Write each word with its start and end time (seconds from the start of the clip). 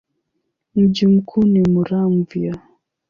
Mji 0.75 1.07
mkuu 1.07 1.43
ni 1.43 1.61
Muramvya. 1.67 2.57